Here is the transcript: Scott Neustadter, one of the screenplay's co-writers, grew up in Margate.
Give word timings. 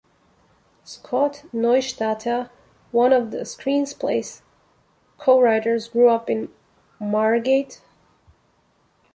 Scott 0.83 1.43
Neustadter, 1.53 2.49
one 2.89 3.13
of 3.13 3.29
the 3.29 3.41
screenplay's 3.45 4.41
co-writers, 5.19 5.89
grew 5.89 6.09
up 6.09 6.27
in 6.27 6.49
Margate. 6.99 7.81